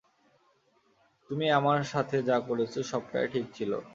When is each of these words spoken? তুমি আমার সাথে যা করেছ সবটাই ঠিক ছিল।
তুমি 1.29 1.45
আমার 1.57 1.79
সাথে 1.91 2.17
যা 2.29 2.37
করেছ 2.47 2.73
সবটাই 2.91 3.27
ঠিক 3.33 3.45
ছিল। 3.53 3.71